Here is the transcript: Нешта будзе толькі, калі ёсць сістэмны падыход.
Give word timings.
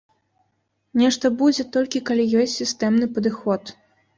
Нешта 1.01 1.31
будзе 1.41 1.65
толькі, 1.75 2.03
калі 2.11 2.27
ёсць 2.41 2.59
сістэмны 2.63 3.05
падыход. 3.19 3.61